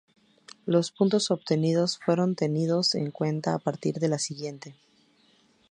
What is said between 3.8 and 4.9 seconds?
de la siguiente.